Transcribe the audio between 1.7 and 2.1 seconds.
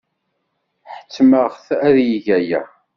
ad